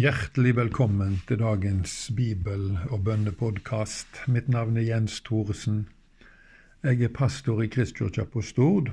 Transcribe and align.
Hjertelig 0.00 0.54
velkommen 0.56 1.18
til 1.28 1.42
dagens 1.42 1.92
bibel- 2.16 2.78
og 2.88 3.02
bønnepodkast. 3.04 4.20
Mitt 4.32 4.46
navn 4.48 4.78
er 4.80 4.86
Jens 4.86 5.18
Thoresen. 5.20 5.88
Jeg 6.82 7.02
er 7.02 7.12
pastor 7.12 7.60
i 7.60 7.66
Kristkirka 7.68 8.24
på 8.24 8.40
Stord. 8.40 8.88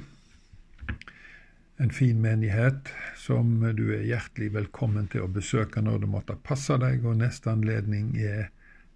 En 1.79 1.93
fin 1.95 2.19
menighet 2.21 2.91
som 3.15 3.61
du 3.77 3.85
er 3.95 4.03
hjertelig 4.03 4.49
velkommen 4.57 5.07
til 5.07 5.23
å 5.23 5.29
besøke 5.31 5.85
når 5.85 6.01
det 6.03 6.09
måtte 6.11 6.35
passe 6.43 6.75
deg. 6.81 7.05
Og 7.05 7.21
neste 7.21 7.53
anledning 7.53 8.11
er 8.17 8.49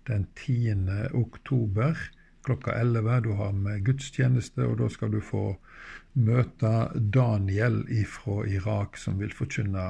den 0.09 0.28
10. 0.36 1.16
oktober 1.16 1.96
klokka 2.43 2.75
11. 2.82 3.21
Du 3.30 3.32
har 3.39 3.55
med 3.55 3.86
gudstjeneste, 3.88 4.68
og 4.68 4.82
da 4.84 4.91
skal 4.91 5.16
du 5.16 5.21
få 5.23 5.46
møte 6.20 6.75
Daniel 7.00 7.86
fra 8.04 8.41
Irak, 8.52 9.00
som 9.00 9.21
vil 9.23 9.32
forkynne 9.32 9.88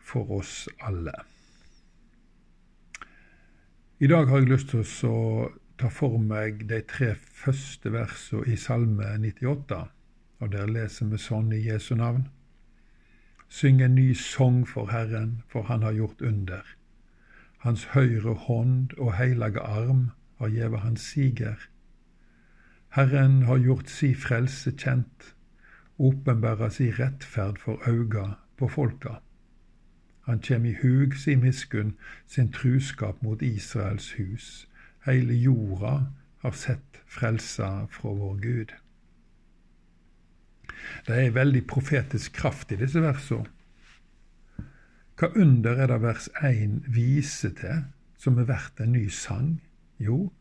for 0.00 0.38
oss 0.40 0.70
alle. 0.80 1.33
I 4.04 4.06
dag 4.06 4.26
har 4.28 4.42
jeg 4.42 4.50
lyst 4.50 4.68
til 4.68 4.82
å 5.08 5.18
ta 5.80 5.88
for 5.88 6.18
meg 6.20 6.66
de 6.68 6.82
tre 6.84 7.06
første 7.16 7.88
versene 7.94 8.52
i 8.52 8.56
Salme 8.60 9.06
98. 9.22 9.78
Og 10.44 10.50
der 10.52 10.68
leser 10.68 11.08
vi 11.08 11.20
sånn 11.22 11.54
i 11.56 11.62
Jesu 11.64 11.94
navn. 11.96 12.26
Syng 13.48 13.80
en 13.80 13.96
ny 13.96 14.10
sang 14.20 14.58
for 14.68 14.92
Herren, 14.92 15.38
for 15.48 15.70
Han 15.70 15.86
har 15.88 15.96
gjort 15.96 16.20
under. 16.20 16.68
Hans 17.64 17.86
høyre 17.94 18.36
hånd 18.44 18.92
og 18.98 19.14
heilage 19.16 19.64
arm 19.64 20.10
har 20.36 20.52
gjeve 20.52 20.84
hans 20.84 21.08
siger. 21.14 21.56
Herren 22.98 23.46
har 23.48 23.64
gjort 23.70 23.88
si 23.88 24.12
frelse 24.12 24.74
kjent, 24.84 25.32
åpenbæra 25.96 26.68
si 26.68 26.90
rettferd 26.92 27.56
for 27.56 27.80
auga 27.88 28.34
på 28.60 28.68
folka. 28.68 29.22
Han 30.24 30.40
kjem 30.40 30.64
i 30.64 30.76
hug 30.80 31.16
si 31.20 31.34
miskunn, 31.36 31.94
sin 32.26 32.52
truskap 32.52 33.22
mot 33.22 33.42
Israels 33.42 34.14
hus. 34.18 34.66
Heile 35.04 35.36
jorda 35.36 36.06
har 36.44 36.56
sett 36.56 37.00
frelsa 37.06 37.86
fra 37.92 38.12
vår 38.16 38.38
Gud. 38.40 38.72
Det 41.06 41.18
er 41.20 41.36
veldig 41.36 41.66
profetisk 41.68 42.32
kraft 42.40 42.72
i 42.72 42.80
disse 42.80 43.00
versene. 43.04 43.50
Hva 45.14 45.28
under 45.38 45.78
er 45.78 45.92
det 45.92 46.00
vers 46.02 46.26
1 46.42 46.88
viser 46.90 47.52
til, 47.60 47.84
som 48.18 48.40
er 48.40 48.48
verdt 48.48 48.80
en 48.82 48.96
ny 48.96 49.04
sang? 49.12 49.60
Jo, 50.02 50.32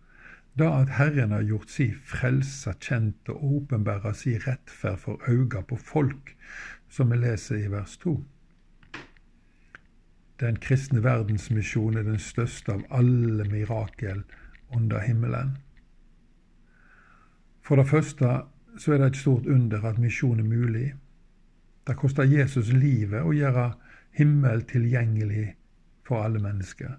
da 0.58 0.70
at 0.80 0.96
Herren 0.98 1.36
har 1.36 1.46
gjort 1.46 1.70
si 1.74 1.92
frelsa 1.94 2.74
kjent 2.82 3.30
og 3.30 3.44
åpenbæra 3.58 4.16
si 4.18 4.34
rettferd 4.42 4.98
for 5.04 5.30
auga 5.30 5.62
på 5.70 5.78
folk, 5.78 6.34
som 6.90 7.14
vi 7.14 7.20
leser 7.22 7.62
i 7.62 7.72
vers 7.72 7.98
2. 8.02 8.16
Den 10.44 10.58
kristne 10.60 11.00
verdensmisjon 11.04 11.96
er 11.98 12.04
den 12.04 12.20
største 12.20 12.74
av 12.76 12.82
alle 12.92 13.46
mirakel 13.48 14.26
under 14.76 15.00
himmelen. 15.00 15.54
For 17.64 17.80
det 17.80 17.88
første 17.88 18.32
så 18.78 18.92
er 18.94 19.00
det 19.00 19.08
et 19.14 19.22
stort 19.22 19.48
under 19.48 19.86
at 19.88 20.02
misjon 20.04 20.42
er 20.44 20.50
mulig. 20.50 20.88
Det 21.88 21.96
koster 21.96 22.28
Jesus 22.28 22.74
livet 22.76 23.24
å 23.24 23.32
gjøre 23.32 23.70
himmel 24.20 24.66
tilgjengelig 24.68 25.54
for 26.04 26.26
alle 26.26 26.42
mennesker. 26.44 26.98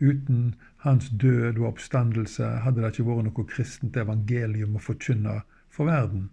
Uten 0.00 0.54
hans 0.84 1.10
død 1.10 1.58
og 1.58 1.68
oppstandelse 1.74 2.48
hadde 2.64 2.80
det 2.80 2.94
ikke 2.94 3.06
vært 3.10 3.28
noe 3.28 3.46
kristent 3.52 3.96
evangelium 4.00 4.76
å 4.76 4.84
forkynne 4.86 5.42
for 5.68 5.92
verden. 5.92 6.30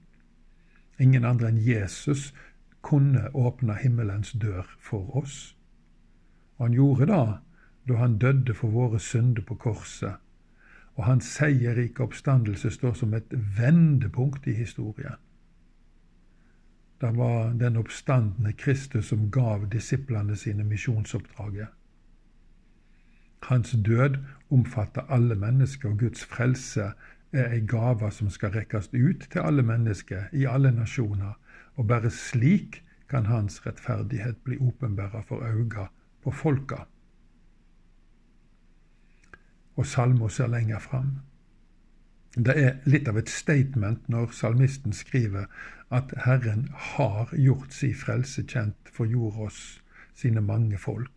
Ingen 1.03 1.27
andre 1.27 1.51
enn 1.51 1.59
Jesus 1.59 2.31
kunne 2.83 3.27
åpne 3.33 3.75
himmelens 3.79 4.31
dør 4.39 4.67
for 4.79 5.11
oss. 5.19 5.55
Han 6.63 6.73
gjorde 6.73 7.05
det 7.05 7.37
da 7.87 7.95
han 7.99 8.17
døde 8.17 8.53
for 8.55 8.71
våre 8.71 8.99
synder 8.99 9.43
på 9.43 9.55
korset. 9.59 10.15
Og 10.95 11.03
hans 11.05 11.27
seierrike 11.35 12.03
oppstandelse 12.03 12.69
står 12.71 12.93
som 12.95 13.13
et 13.13 13.33
vendepunkt 13.57 14.47
i 14.47 14.53
historien. 14.55 15.17
Det 17.01 17.09
var 17.17 17.49
den 17.59 17.75
oppstandende 17.77 18.53
Kristus 18.53 19.09
som 19.11 19.31
gav 19.31 19.65
disiplene 19.71 20.35
sine 20.35 20.63
misjonsoppdraget. 20.63 21.67
Hans 23.43 23.75
død 23.85 24.15
omfatter 24.49 25.01
alle 25.09 25.35
mennesker, 25.35 25.89
og 25.89 25.99
Guds 25.99 26.23
frelse 26.25 26.93
er 27.33 27.49
ei 27.51 27.65
gave 27.67 28.11
som 28.11 28.29
skal 28.29 28.53
rekkes 28.55 28.87
ut 28.93 29.27
til 29.31 29.39
alle 29.39 29.63
mennesker 29.63 30.31
i 30.31 30.45
alle 30.45 30.71
nasjoner, 30.71 31.33
og 31.75 31.87
bare 31.87 32.09
slik 32.09 32.79
kan 33.09 33.25
hans 33.25 33.65
rettferdighet 33.65 34.39
bli 34.45 34.57
åpenbæra 34.57 35.21
for 35.27 35.43
øynene 35.43 35.89
på 36.23 36.31
folka. 36.31 36.83
Og 39.75 39.85
salmo 39.89 40.29
ser 40.29 40.47
lenger 40.47 40.79
fram. 40.79 41.13
Det 42.33 42.53
er 42.57 42.77
litt 42.89 43.07
av 43.09 43.17
et 43.21 43.29
statement 43.29 44.07
når 44.09 44.31
salmisten 44.33 44.93
skriver 44.93 45.49
at 45.93 46.13
Herren 46.25 46.65
har 46.95 47.33
gjort 47.37 47.73
si 47.75 47.91
frelse 47.93 48.41
kjent 48.49 48.89
for 48.89 49.05
jordas 49.05 49.59
sine 50.17 50.41
mange 50.41 50.79
folk. 50.81 51.11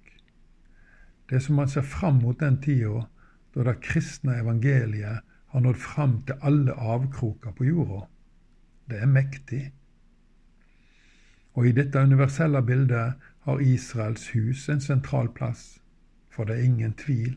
Det 1.29 1.39
er 1.39 1.47
som 1.47 1.57
man 1.57 1.73
ser 1.73 1.87
fram 1.89 2.21
mot 2.23 2.41
den 2.41 2.61
tida 2.63 3.07
da 3.55 3.65
det 3.65 3.81
kristne 3.81 4.37
evangeliet 4.43 5.25
har 5.55 5.65
nådd 5.65 5.81
fram 5.81 6.19
til 6.29 6.45
alle 6.45 6.75
avkroker 6.77 7.57
på 7.57 7.65
jorda. 7.65 8.03
Det 8.91 9.01
er 9.01 9.11
mektig. 9.11 9.63
Og 11.57 11.67
i 11.67 11.73
dette 11.73 12.03
universelle 12.05 12.61
bildet 12.63 13.17
har 13.47 13.61
Israels 13.63 14.29
hus 14.35 14.69
en 14.69 14.81
sentral 14.81 15.29
plass, 15.35 15.81
for 16.31 16.45
det 16.45 16.57
er 16.59 16.63
ingen 16.63 16.93
tvil. 16.93 17.37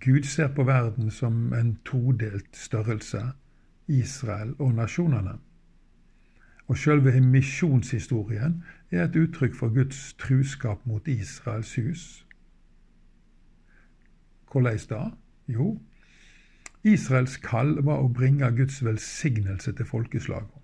Gud 0.00 0.22
ser 0.22 0.48
på 0.48 0.64
verden 0.64 1.10
som 1.10 1.52
en 1.52 1.78
todelt 1.84 2.56
størrelse, 2.56 3.22
Israel 3.88 4.54
og 4.58 4.74
nasjonene. 4.74 5.38
Og 6.66 6.78
sjølve 6.78 7.20
misjonshistorien 7.20 8.62
er 8.90 9.04
et 9.04 9.16
uttrykk 9.16 9.56
for 9.58 9.74
Guds 9.74 10.14
truskap 10.14 10.86
mot 10.86 11.08
Israels 11.08 11.74
hus. 11.74 12.04
Hvordan 14.52 14.78
da? 14.90 15.10
Jo, 15.48 15.80
Israels 16.84 17.36
kall 17.36 17.78
var 17.82 18.04
å 18.04 18.12
bringe 18.12 18.50
Guds 18.56 18.84
velsignelse 18.84 19.72
til 19.72 19.86
folkeslagene. 19.88 20.62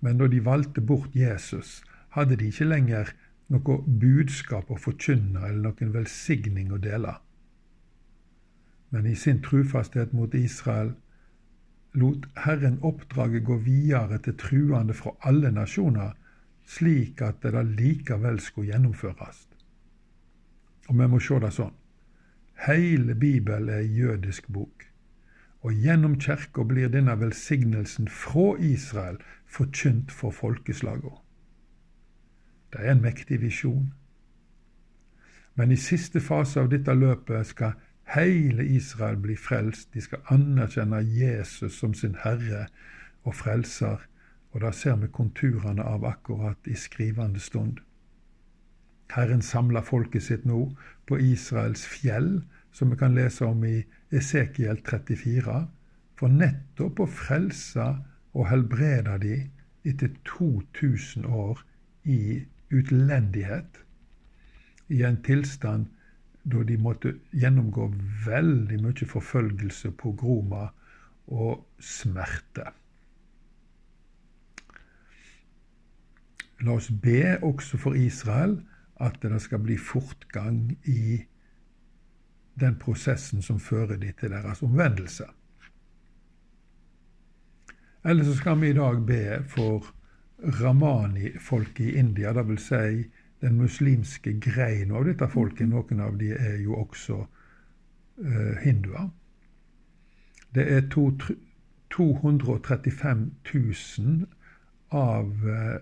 Men 0.00 0.18
da 0.18 0.28
de 0.28 0.44
valgte 0.44 0.84
bort 0.84 1.16
Jesus, 1.16 1.80
hadde 2.14 2.36
de 2.36 2.52
ikke 2.52 2.68
lenger 2.68 3.14
noe 3.52 3.78
budskap 4.02 4.70
å 4.70 4.76
forkynne 4.76 5.40
eller 5.40 5.70
noen 5.70 5.92
velsigning 5.94 6.72
å 6.72 6.80
dele. 6.84 7.14
Men 8.92 9.06
i 9.06 9.14
sin 9.16 9.42
trufasthet 9.44 10.14
mot 10.16 10.34
Israel 10.34 10.94
lot 11.98 12.26
Herren 12.44 12.78
oppdraget 12.84 13.44
gå 13.44 13.56
videre 13.64 14.18
til 14.24 14.36
truende 14.40 14.96
fra 14.96 15.14
alle 15.28 15.50
nasjoner, 15.52 16.14
slik 16.68 17.22
at 17.24 17.40
det 17.42 17.64
likevel 17.80 18.40
skulle 18.40 18.72
gjennomføres. 18.72 19.46
Og 20.88 20.98
vi 21.00 21.08
må 21.08 21.20
se 21.20 21.38
det 21.40 21.52
sånn. 21.56 21.74
Hele 22.66 23.14
Bibelen 23.14 23.70
er 23.72 23.84
jødisk 23.86 24.48
bok, 24.52 24.84
og 25.62 25.72
gjennom 25.72 26.18
kirka 26.20 26.64
blir 26.64 26.90
denne 26.92 27.14
velsignelsen 27.20 28.08
fra 28.08 28.56
Israel 28.58 29.20
forkynt 29.46 30.12
for 30.12 30.34
folkeslagene. 30.34 31.27
Det 32.72 32.84
er 32.84 32.92
en 32.92 33.02
mektig 33.02 33.40
visjon. 33.40 33.92
Men 35.54 35.72
i 35.72 35.76
siste 35.80 36.20
fase 36.20 36.60
av 36.60 36.68
dette 36.70 36.94
løpet 36.94 37.46
skal 37.48 37.78
hele 38.14 38.64
Israel 38.76 39.16
bli 39.20 39.36
frelst. 39.36 39.90
De 39.94 40.02
skal 40.04 40.22
anerkjenne 40.34 41.00
Jesus 41.02 41.78
som 41.80 41.94
sin 41.94 42.16
herre 42.24 42.66
og 43.24 43.34
frelser. 43.34 44.04
Og 44.52 44.60
da 44.64 44.72
ser 44.72 44.96
vi 45.00 45.10
konturene 45.12 45.84
av 45.84 46.04
akkurat 46.08 46.68
i 46.68 46.76
skrivende 46.76 47.40
stund. 47.40 47.80
Herren 49.12 49.42
samler 49.42 49.84
folket 49.84 50.22
sitt 50.22 50.44
nå 50.44 50.68
på 51.08 51.18
Israels 51.20 51.86
fjell, 51.88 52.42
som 52.72 52.92
vi 52.92 52.98
kan 53.00 53.16
lese 53.16 53.46
om 53.48 53.64
i 53.64 53.80
Esekiel 54.12 54.80
34, 54.84 55.56
for 56.18 56.32
nettopp 56.32 57.00
å 57.00 57.08
frelse 57.08 57.86
og 58.34 58.48
helbrede 58.50 59.16
de 59.24 59.36
etter 59.88 60.12
2000 60.28 61.24
år 61.24 61.64
i 62.04 62.44
utlendighet 62.70 63.80
i 64.88 65.02
en 65.02 65.22
tilstand 65.22 65.86
da 66.48 66.62
de 66.64 66.76
måtte 66.80 67.14
gjennomgå 67.36 67.88
veldig 68.26 68.78
mye 68.82 69.08
forfølgelse, 69.08 69.92
pogroma 70.00 70.68
og 71.28 71.64
smerte. 71.78 72.70
La 76.64 76.74
oss 76.74 76.88
be 76.90 77.36
også 77.44 77.78
for 77.78 77.98
Israel 77.98 78.58
at 78.98 79.20
det 79.22 79.42
skal 79.42 79.60
bli 79.62 79.76
fortgang 79.78 80.72
i 80.90 81.20
den 82.58 82.78
prosessen 82.80 83.42
som 83.42 83.60
fører 83.62 84.00
de 84.00 84.10
til 84.18 84.32
deres 84.34 84.62
omvendelse. 84.62 85.28
Eller 88.04 88.24
så 88.24 88.34
skal 88.34 88.60
vi 88.60 88.70
i 88.70 88.78
dag 88.78 89.04
be 89.06 89.44
for 89.46 89.86
ramani-folket 90.42 91.86
i 91.86 91.98
India, 91.98 92.32
dvs. 92.32 92.68
Si 92.68 93.10
den 93.40 93.58
muslimske 93.58 94.32
grein 94.42 94.90
av 94.90 95.04
dette 95.06 95.28
folket. 95.30 95.68
Noen 95.70 96.00
av 96.02 96.16
de 96.18 96.32
er 96.34 96.56
jo 96.62 96.78
også 96.80 97.18
uh, 97.22 98.54
hinduer. 98.62 99.10
Det 100.54 100.64
er 100.74 100.88
to, 100.90 101.10
235 101.94 103.24
000 103.54 104.26
av 104.90 105.46
uh, 105.46 105.78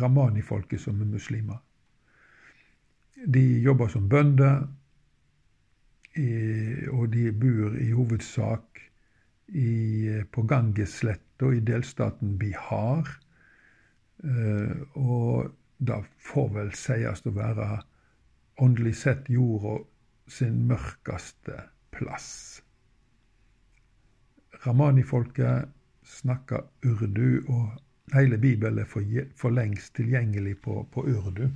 ramani-folket 0.00 0.80
som 0.80 1.02
er 1.02 1.12
muslimer. 1.12 1.60
De 3.24 3.44
jobber 3.64 3.88
som 3.88 4.08
bønder, 4.08 4.66
og 6.94 7.08
de 7.10 7.30
bor 7.32 7.74
i 7.80 7.88
hovedsak 7.90 8.78
i, 9.48 10.20
på 10.30 10.42
Gangesletta 10.46 11.48
i 11.50 11.62
delstaten 11.64 12.36
Bihar. 12.38 13.08
Uh, 14.24 14.80
og 14.96 15.52
det 15.84 16.00
får 16.24 16.48
vel 16.54 16.70
sies 16.78 17.24
å 17.28 17.32
være 17.34 17.66
åndelig 18.64 18.94
sett 19.02 19.28
jorda 19.28 19.82
sin 20.30 20.62
mørkeste 20.68 21.58
plass. 21.94 22.62
Ramani-folket 24.64 25.68
snakker 26.08 26.64
urdu, 26.84 27.44
og 27.48 28.14
hele 28.14 28.38
Bibelen 28.38 28.78
er 28.78 28.88
for, 28.88 29.04
for 29.36 29.52
lengst 29.52 29.94
tilgjengelig 29.98 30.56
på, 30.64 30.84
på, 30.92 31.04
urdu. 31.04 31.48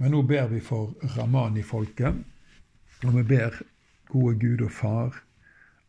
Men 0.00 0.14
nå 0.14 0.22
ber 0.26 0.48
vi 0.52 0.62
for 0.64 0.94
Ramani-folket, 1.16 2.24
og 3.04 3.16
vi 3.18 3.24
ber 3.34 3.60
gode 4.08 4.38
Gud 4.40 4.64
og 4.64 4.72
Far 4.72 5.20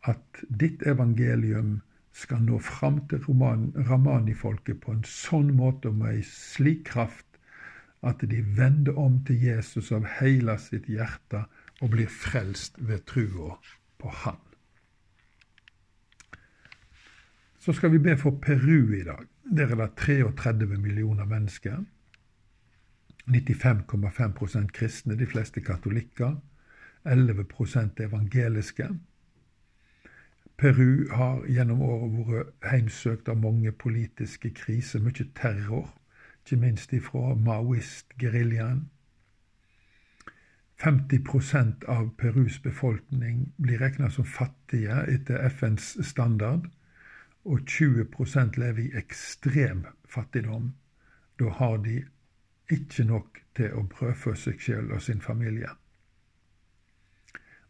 at 0.06 0.44
ditt 0.50 0.84
evangelium 0.86 1.80
skal 2.16 2.44
nå 2.48 2.60
fram 2.64 3.02
til 3.12 3.24
Ramani-folket 3.28 4.80
på 4.84 4.94
en 4.96 5.04
sånn 5.10 5.52
måte 5.58 5.92
og 5.92 6.00
med 6.00 6.22
ei 6.22 6.24
slik 6.28 6.86
kraft 6.88 7.40
at 8.06 8.24
de 8.32 8.42
vender 8.56 8.96
om 9.02 9.18
til 9.28 9.42
Jesus 9.42 9.92
av 9.96 10.06
hele 10.20 10.56
sitt 10.62 10.88
hjerte 10.88 11.44
og 11.82 11.92
blir 11.96 12.12
frelst 12.12 12.78
ved 12.80 13.04
trua 13.10 13.58
på 14.00 14.14
Han. 14.24 14.40
Så 17.60 17.74
skal 17.74 17.92
vi 17.92 18.00
be 18.00 18.14
for 18.18 18.38
Peru 18.42 18.94
i 18.94 19.04
dag. 19.04 19.26
Der 19.58 19.72
er 19.74 19.80
det 19.80 19.96
33 19.98 20.78
millioner 20.78 21.26
mennesker. 21.26 21.84
95,5% 23.26 24.68
kristne, 24.72 25.18
de 25.18 25.26
fleste 25.26 25.62
katolikker. 25.62 26.36
11% 27.06 28.04
evangeliske. 28.06 28.90
Peru 30.58 31.10
har 31.12 31.42
gjennom 31.52 31.82
året 31.84 32.28
vært 32.30 32.68
heimsøkt 32.72 33.30
av 33.30 33.42
mange 33.44 33.72
politiske 33.72 34.54
kriser, 34.56 35.04
mye 35.04 35.28
terror, 35.36 35.90
ikke 36.46 36.60
minst 36.62 36.94
ifra 36.96 37.34
maoist-geriljaen. 37.36 38.86
50% 40.84 41.86
av 41.92 42.10
Perus 42.20 42.60
befolkning 42.64 43.52
blir 43.58 43.80
regna 43.84 44.10
som 44.12 44.28
fattige 44.28 45.04
etter 45.12 45.44
FNs 45.50 45.94
standard, 46.08 46.68
og 47.46 47.68
20% 47.70 48.60
lever 48.60 48.84
i 48.88 48.98
ekstrem 49.00 49.86
fattigdom. 50.10 50.74
Da 51.40 51.52
har 51.60 51.78
de 51.78 52.02
ikke 52.72 53.04
nok 53.04 53.42
til 53.56 53.76
å 53.76 53.84
brødfø 53.92 54.36
seg 54.40 54.62
sjøl 54.62 54.92
og 54.96 55.04
sin 55.04 55.22
familie. 55.22 55.70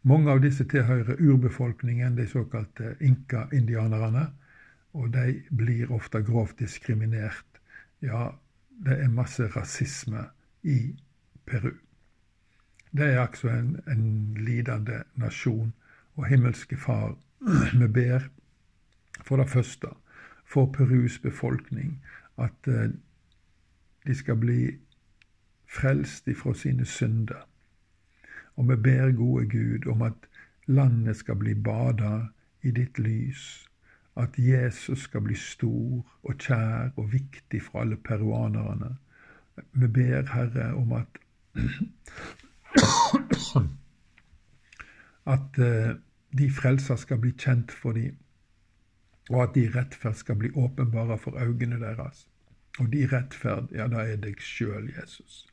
Mange 0.06 0.30
av 0.30 0.40
disse 0.40 0.64
tilhører 0.70 1.18
urbefolkningen, 1.18 2.14
de 2.16 2.28
såkalte 2.30 2.94
inka-indianerne. 3.02 4.28
Og 4.94 5.10
de 5.12 5.40
blir 5.50 5.90
ofte 5.92 6.22
grovt 6.22 6.58
diskriminert. 6.62 7.58
Ja, 8.00 8.30
det 8.86 9.00
er 9.02 9.10
masse 9.12 9.48
rasisme 9.56 10.28
i 10.62 10.94
Peru. 11.46 11.72
Det 12.96 13.10
er 13.10 13.20
altså 13.20 13.50
en, 13.50 13.80
en 13.90 14.06
lidende 14.38 15.02
nasjon. 15.14 15.74
Og 16.14 16.26
himmelske 16.30 16.76
Far, 16.76 17.16
vi 17.80 17.88
ber 17.88 18.30
for 19.24 19.36
det 19.36 19.50
første 19.50 19.90
for 20.46 20.70
Perus 20.72 21.18
befolkning 21.18 21.98
at 22.38 22.68
uh, 22.68 22.86
de 24.06 24.14
skal 24.14 24.36
bli 24.36 24.76
frelst 25.66 26.28
ifra 26.28 26.54
sine 26.54 26.84
synder. 26.84 27.42
Og 28.56 28.68
vi 28.68 28.76
ber, 28.76 29.12
gode 29.12 29.50
Gud, 29.50 29.92
om 29.92 30.02
at 30.02 30.28
landet 30.66 31.16
skal 31.16 31.36
bli 31.36 31.54
bada 31.54 32.26
i 32.62 32.70
ditt 32.70 32.98
lys. 32.98 33.68
At 34.16 34.38
Jesus 34.38 34.98
skal 34.98 35.20
bli 35.20 35.34
stor 35.36 36.06
og 36.22 36.38
kjær 36.40 36.88
og 36.96 37.12
viktig 37.12 37.62
for 37.62 37.80
alle 37.80 37.96
peruanerne. 37.96 38.96
Vi 39.72 39.86
ber, 39.86 40.22
Herre, 40.32 40.74
om 40.74 40.92
at 40.92 41.06
at 45.26 45.58
uh, 45.58 45.96
de 46.38 46.50
frelser 46.50 46.96
skal 46.96 47.18
bli 47.18 47.32
kjent 47.38 47.72
for 47.72 47.92
dem, 47.92 48.16
og 49.30 49.42
at 49.42 49.54
de 49.54 49.70
rettferd 49.74 50.14
skal 50.14 50.36
bli 50.36 50.50
åpenbare 50.54 51.18
for 51.18 51.42
øynene 51.42 51.80
deres. 51.80 52.28
Og 52.78 52.92
de 52.92 53.08
rettferd, 53.12 53.72
ja, 53.72 53.88
da 53.88 54.04
er 54.04 54.16
deg 54.20 54.40
sjøl, 54.40 54.90
Jesus, 54.98 55.46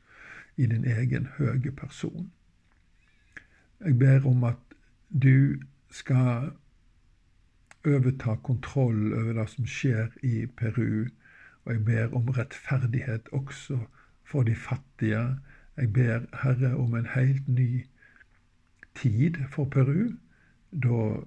i 0.56 0.66
din 0.66 0.84
egen 0.84 1.28
høye 1.38 1.72
person. 1.72 2.30
Jeg 3.84 3.98
ber 3.98 4.26
om 4.26 4.44
at 4.44 4.60
du 5.22 5.60
skal 5.90 6.50
overta 7.84 8.34
kontroll 8.34 9.12
over 9.12 9.32
det 9.36 9.48
som 9.52 9.66
skjer 9.68 10.14
i 10.22 10.46
Peru. 10.46 11.04
Og 11.64 11.72
jeg 11.72 11.84
ber 11.84 12.14
om 12.16 12.28
rettferdighet 12.28 13.28
også 13.32 13.78
for 14.24 14.42
de 14.42 14.54
fattige. 14.54 15.36
Jeg 15.76 15.92
ber, 15.92 16.24
Herre, 16.42 16.76
om 16.76 16.94
en 16.94 17.06
helt 17.14 17.48
ny 17.48 17.84
tid 18.94 19.36
for 19.50 19.64
Peru, 19.64 20.14
da 20.72 21.20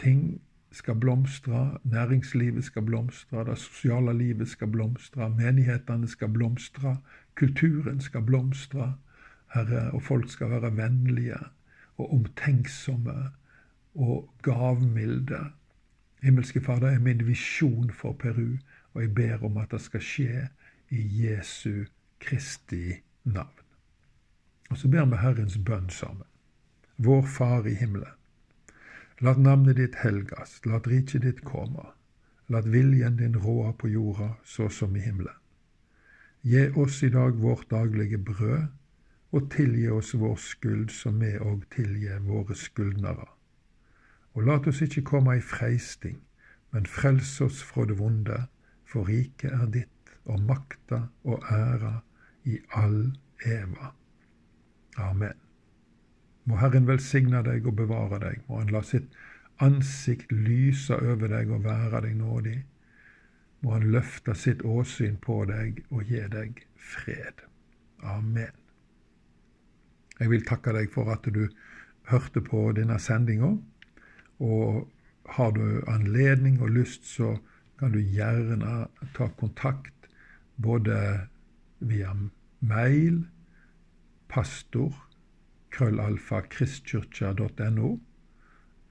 ting 0.00 0.40
skal 0.72 0.94
blomstre, 0.94 1.78
næringslivet 1.84 2.64
skal 2.64 2.82
blomstre, 2.82 3.44
det 3.44 3.58
sosiale 3.58 4.18
livet 4.18 4.48
skal 4.48 4.70
blomstre, 4.70 5.28
menighetene 5.30 6.08
skal 6.08 6.28
blomstre, 6.28 6.96
kulturen 7.34 8.00
skal 8.00 8.22
blomstre, 8.22 8.94
Herre, 9.54 9.90
og 9.90 10.02
folk 10.02 10.30
skal 10.30 10.50
være 10.50 10.76
vennlige 10.76 11.38
og 11.96 12.12
omtenksomme 12.14 13.30
og 13.94 14.30
gavmilde. 14.42 15.40
Himmelske 16.22 16.60
Far, 16.60 16.80
det 16.80 16.94
er 16.94 16.98
min 16.98 17.26
visjon 17.26 17.90
for 17.90 18.12
Peru, 18.12 18.56
og 18.94 19.02
jeg 19.02 19.14
ber 19.14 19.44
om 19.44 19.56
at 19.56 19.70
det 19.70 19.80
skal 19.80 20.02
skje 20.02 20.48
i 20.90 21.02
Jesu 21.24 21.84
Kristi 22.20 22.94
navn. 23.24 23.60
Og 24.70 24.78
så 24.78 24.88
ber 24.88 25.04
vi 25.04 25.20
Herrens 25.20 25.58
bønn 25.58 25.90
sammen. 25.90 26.26
Vår 26.96 27.26
Far 27.26 27.66
i 27.66 27.74
himmelen. 27.74 28.14
Lat 29.20 29.38
navnet 29.38 29.76
ditt 29.76 30.00
helgas, 30.02 30.60
lat 30.66 30.88
riket 30.90 31.22
ditt 31.22 31.44
komme. 31.46 31.90
Lat 32.48 32.66
viljen 32.72 33.16
din 33.16 33.36
råde 33.36 33.72
på 33.78 33.88
jorda 33.88 34.34
så 34.44 34.68
som 34.68 34.96
i 34.96 35.00
himmelen. 35.00 35.36
Gi 36.42 36.68
oss 36.76 37.02
i 37.02 37.08
dag 37.08 37.38
vårt 37.40 37.70
daglige 37.70 38.18
brød 38.18 38.66
og 39.34 39.50
tilgi 39.50 39.88
oss 39.90 40.12
vår 40.14 40.36
skyld, 40.38 40.90
som 40.94 41.18
vi 41.20 41.32
òg 41.42 41.64
tilgir 41.74 42.22
våre 42.26 42.54
skyldnere. 42.54 43.26
Og 44.34 44.46
lat 44.46 44.66
oss 44.70 44.82
ikke 44.84 45.04
komme 45.10 45.36
i 45.38 45.42
freisting, 45.42 46.20
men 46.74 46.86
frels 46.90 47.40
oss 47.42 47.62
fra 47.62 47.86
det 47.90 47.98
vonde, 47.98 48.44
for 48.86 49.10
riket 49.10 49.52
er 49.54 49.66
ditt, 49.74 49.90
og 50.24 50.40
makta 50.46 51.08
og 51.24 51.42
æra 51.50 51.98
i 52.48 52.58
all 52.78 53.12
eva. 53.44 53.92
Amen. 54.96 55.36
Må 56.44 56.58
Herren 56.60 56.86
velsigne 56.88 57.42
deg 57.44 57.66
og 57.66 57.76
bevare 57.76 58.20
deg. 58.22 58.42
Må 58.48 58.60
Han 58.60 58.72
la 58.72 58.82
sitt 58.84 59.12
ansikt 59.64 60.32
lyse 60.32 60.96
over 60.96 61.30
deg 61.32 61.50
og 61.50 61.64
være 61.64 62.04
deg 62.06 62.18
nådig. 62.20 62.58
Må 63.64 63.76
Han 63.76 63.88
løfte 63.94 64.34
sitt 64.36 64.62
åsyn 64.62 65.16
på 65.20 65.42
deg 65.50 65.84
og 65.90 66.04
gi 66.10 66.20
deg 66.32 66.66
fred. 66.76 67.46
Amen. 68.04 68.63
Jeg 70.24 70.30
vil 70.32 70.44
takke 70.48 70.72
deg 70.72 70.86
for 70.88 71.10
at 71.12 71.26
du 71.28 71.42
hørte 72.08 72.40
på 72.40 72.70
denne 72.72 72.96
sendinga. 72.96 73.50
Og 74.40 74.86
har 75.36 75.50
du 75.52 75.82
anledning 75.84 76.62
og 76.64 76.70
lyst, 76.72 77.04
så 77.04 77.34
kan 77.76 77.92
du 77.92 77.98
gjerne 78.00 78.86
ta 79.12 79.26
kontakt 79.36 80.08
både 80.56 80.96
via 81.84 82.14
mail, 82.64 83.18
pastor, 84.32 84.96
krøllalfa, 85.76 86.40
kristkyrkja.no, 86.54 87.90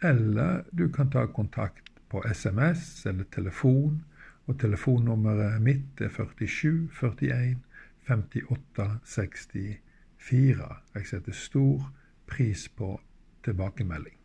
eller 0.05 0.67
du 0.69 0.85
kan 0.93 1.09
ta 1.09 1.25
kontakt 1.33 1.89
på 2.13 2.21
SMS 2.29 3.07
eller 3.09 3.25
telefon. 3.33 4.03
Og 4.45 4.59
telefonnummeret 4.61 5.61
mitt 5.65 6.01
er 6.03 6.13
47 6.13 6.91
41 6.93 7.57
58 8.05 8.87
60 9.15 9.79
Fire. 10.23 10.75
Jeg 10.95 11.07
setter 11.07 11.35
stor 11.35 11.93
pris 12.27 12.69
på 12.69 13.01
tilbakemelding. 13.43 14.15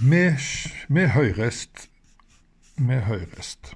Vi, 0.00 0.24
med 0.88 1.08
høyrest. 1.08 1.90
Vi 2.78 2.98
høyrest. 3.06 3.74